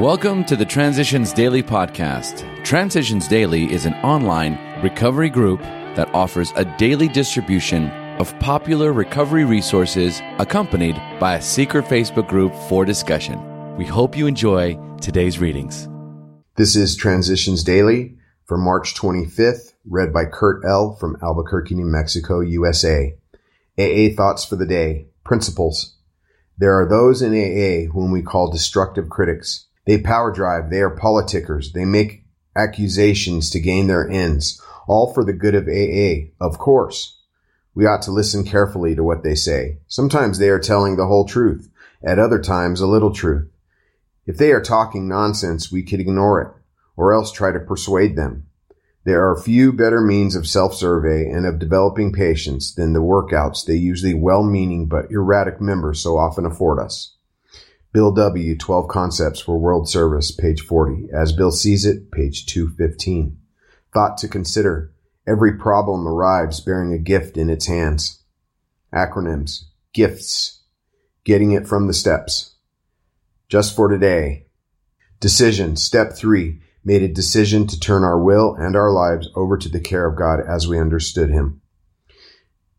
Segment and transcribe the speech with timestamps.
[0.00, 2.64] Welcome to the Transitions Daily podcast.
[2.64, 9.44] Transitions Daily is an online recovery group that offers a daily distribution of popular recovery
[9.44, 13.76] resources accompanied by a secret Facebook group for discussion.
[13.76, 15.88] We hope you enjoy today's readings.
[16.56, 18.16] This is Transitions Daily
[18.46, 20.96] for March 25th, read by Kurt L.
[20.98, 23.16] from Albuquerque, New Mexico, USA.
[23.78, 25.94] AA Thoughts for the Day Principles.
[26.58, 29.68] There are those in AA whom we call destructive critics.
[29.86, 30.70] They power drive.
[30.70, 31.72] They are politickers.
[31.72, 32.24] They make
[32.56, 37.20] accusations to gain their ends, all for the good of AA, of course.
[37.74, 39.78] We ought to listen carefully to what they say.
[39.88, 41.68] Sometimes they are telling the whole truth,
[42.02, 43.50] at other times a little truth.
[44.26, 46.48] If they are talking nonsense, we could ignore it,
[46.96, 48.46] or else try to persuade them.
[49.04, 53.74] There are few better means of self-survey and of developing patience than the workouts they
[53.74, 57.16] usually well-meaning but erratic members so often afford us.
[57.94, 58.58] Bill W.
[58.58, 61.10] 12 Concepts for World Service, page 40.
[61.12, 63.38] As Bill sees it, page 215.
[63.92, 64.92] Thought to consider.
[65.28, 68.24] Every problem arrives bearing a gift in its hands.
[68.92, 69.66] Acronyms.
[69.92, 70.64] Gifts.
[71.22, 72.56] Getting it from the steps.
[73.48, 74.48] Just for today.
[75.20, 75.76] Decision.
[75.76, 76.62] Step three.
[76.84, 80.18] Made a decision to turn our will and our lives over to the care of
[80.18, 81.60] God as we understood Him.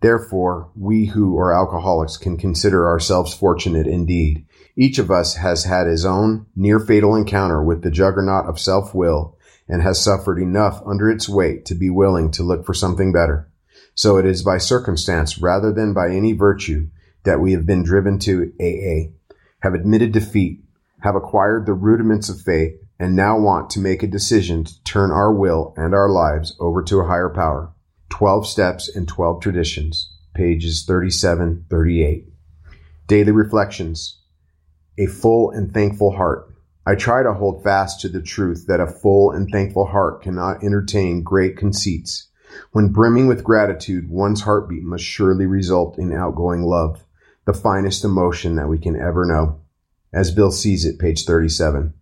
[0.00, 4.46] Therefore, we who are alcoholics can consider ourselves fortunate indeed.
[4.76, 8.94] Each of us has had his own near fatal encounter with the juggernaut of self
[8.94, 9.36] will
[9.68, 13.48] and has suffered enough under its weight to be willing to look for something better.
[13.94, 16.88] So it is by circumstance rather than by any virtue
[17.24, 19.12] that we have been driven to AA,
[19.60, 20.62] have admitted defeat,
[21.00, 25.10] have acquired the rudiments of faith, and now want to make a decision to turn
[25.10, 27.72] our will and our lives over to a higher power.
[28.10, 32.24] 12 Steps and 12 Traditions, pages 37 38.
[33.06, 34.20] Daily Reflections.
[34.98, 36.52] A full and thankful heart.
[36.86, 40.64] I try to hold fast to the truth that a full and thankful heart cannot
[40.64, 42.28] entertain great conceits.
[42.72, 47.04] When brimming with gratitude, one's heartbeat must surely result in outgoing love,
[47.44, 49.60] the finest emotion that we can ever know.
[50.12, 51.92] As Bill sees it, page 37.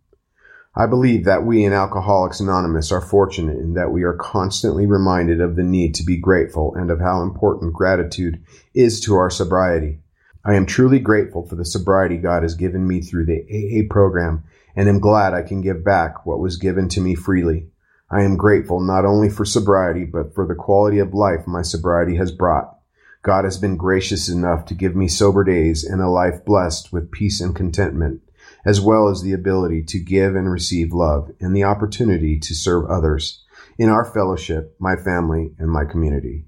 [0.78, 5.40] I believe that we in Alcoholics Anonymous are fortunate in that we are constantly reminded
[5.40, 8.44] of the need to be grateful and of how important gratitude
[8.74, 10.00] is to our sobriety.
[10.44, 14.44] I am truly grateful for the sobriety God has given me through the AA program
[14.76, 17.68] and am glad I can give back what was given to me freely.
[18.10, 22.16] I am grateful not only for sobriety, but for the quality of life my sobriety
[22.16, 22.76] has brought.
[23.22, 27.10] God has been gracious enough to give me sober days and a life blessed with
[27.10, 28.20] peace and contentment
[28.66, 32.90] as well as the ability to give and receive love and the opportunity to serve
[32.90, 33.44] others
[33.78, 36.44] in our fellowship, my family, and my community.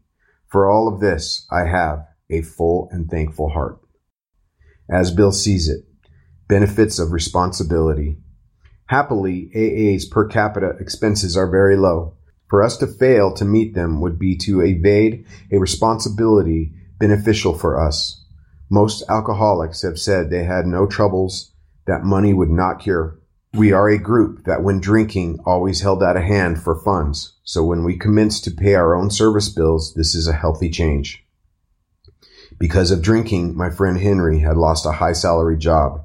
[0.49, 3.79] For all of this, I have a full and thankful heart.
[4.91, 5.85] As Bill sees it,
[6.49, 8.19] benefits of responsibility.
[8.87, 12.17] Happily, AA's per capita expenses are very low.
[12.49, 17.79] For us to fail to meet them would be to evade a responsibility beneficial for
[17.79, 18.25] us.
[18.71, 21.53] Most alcoholics have said they had no troubles
[21.89, 23.19] that money would not cure.
[23.55, 23.77] We mm-hmm.
[23.77, 27.33] are a group that when drinking always held out a hand for funds.
[27.43, 31.25] So when we commenced to pay our own service bills, this is a healthy change.
[32.59, 36.05] Because of drinking, my friend Henry had lost a high salary job.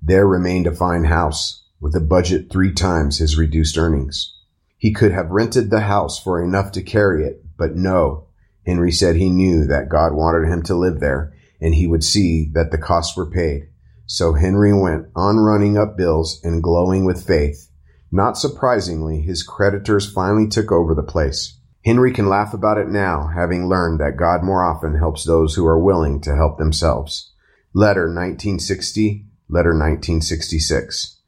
[0.00, 4.34] There remained a fine house with a budget three times his reduced earnings.
[4.78, 8.28] He could have rented the house for enough to carry it, but no.
[8.64, 12.50] Henry said he knew that God wanted him to live there and he would see
[12.52, 13.68] that the costs were paid.
[14.06, 17.70] So Henry went on running up bills and glowing with faith.
[18.12, 21.58] Not surprisingly, his creditors finally took over the place.
[21.84, 25.66] Henry can laugh about it now, having learned that God more often helps those who
[25.66, 27.32] are willing to help themselves.
[27.74, 31.20] Letter 1960, letter 1966.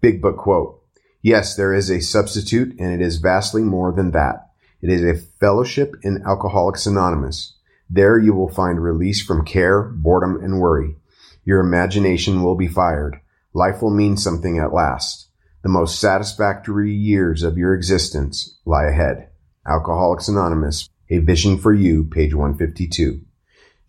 [0.00, 0.82] Big Book quote.
[1.22, 4.50] Yes, there is a substitute and it is vastly more than that.
[4.82, 7.56] It is a fellowship in Alcoholics Anonymous.
[7.88, 10.96] There you will find release from care, boredom, and worry.
[11.44, 13.20] Your imagination will be fired.
[13.52, 15.28] Life will mean something at last.
[15.62, 19.28] The most satisfactory years of your existence lie ahead.
[19.66, 23.20] Alcoholics Anonymous, A Vision for You, page 152.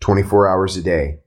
[0.00, 1.18] 24 hours a day.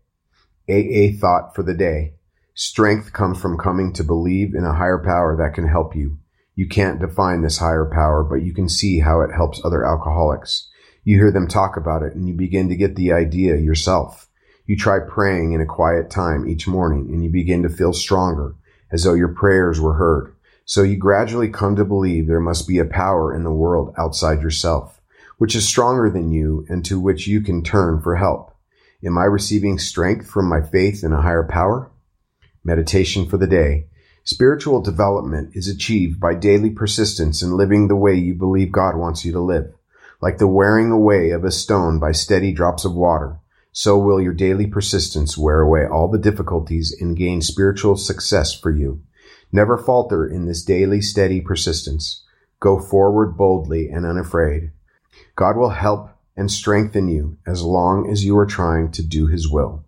[0.69, 2.13] AA thought for the day.
[2.53, 6.19] Strength comes from coming to believe in a higher power that can help you.
[6.55, 10.69] You can't define this higher power, but you can see how it helps other alcoholics.
[11.03, 14.28] You hear them talk about it and you begin to get the idea yourself.
[14.69, 18.53] You try praying in a quiet time each morning and you begin to feel stronger
[18.91, 20.35] as though your prayers were heard.
[20.63, 24.43] So you gradually come to believe there must be a power in the world outside
[24.43, 25.01] yourself,
[25.39, 28.55] which is stronger than you and to which you can turn for help.
[29.03, 31.89] Am I receiving strength from my faith in a higher power?
[32.63, 33.87] Meditation for the day.
[34.23, 39.25] Spiritual development is achieved by daily persistence in living the way you believe God wants
[39.25, 39.73] you to live.
[40.21, 43.39] Like the wearing away of a stone by steady drops of water,
[43.71, 48.71] so will your daily persistence wear away all the difficulties and gain spiritual success for
[48.71, 49.01] you.
[49.51, 52.23] Never falter in this daily steady persistence.
[52.59, 54.71] Go forward boldly and unafraid.
[55.35, 59.49] God will help and strengthen you as long as you are trying to do his
[59.49, 59.85] will.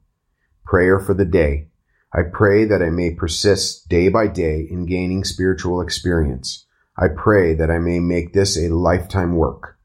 [0.66, 1.68] Prayer for the day.
[2.14, 6.66] I pray that I may persist day by day in gaining spiritual experience.
[6.98, 9.78] I pray that I may make this a lifetime work.